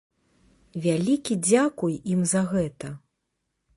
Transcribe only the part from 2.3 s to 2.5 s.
за